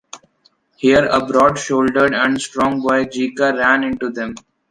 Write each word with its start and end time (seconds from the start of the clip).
Here 0.77 1.05
a 1.05 1.23
broad-shouldered 1.23 2.15
and 2.15 2.41
strong 2.41 2.81
boy 2.81 3.05
Geika 3.05 3.55
ran 3.55 3.83
into 3.83 4.09
them. 4.09 4.33